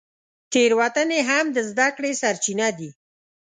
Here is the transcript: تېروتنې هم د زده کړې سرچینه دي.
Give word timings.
تېروتنې 0.51 1.19
هم 1.29 1.45
د 1.55 1.57
زده 1.69 1.87
کړې 1.95 2.11
سرچینه 2.21 2.67
دي. 2.77 2.89